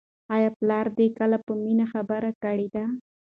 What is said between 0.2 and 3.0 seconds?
آیا پلار دې کله په مینه خبره کړې ده؟